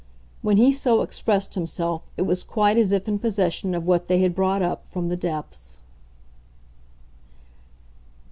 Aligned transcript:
When 0.41 0.57
he 0.57 0.73
so 0.73 1.03
expressed 1.03 1.53
himself 1.53 2.09
it 2.17 2.23
was 2.23 2.43
quite 2.43 2.75
as 2.75 2.91
if 2.91 3.07
in 3.07 3.19
possession 3.19 3.75
of 3.75 3.85
what 3.85 4.07
they 4.07 4.17
had 4.17 4.33
brought 4.33 4.63
up 4.63 4.87
from 4.87 5.09
the 5.09 5.15
depths. 5.15 5.77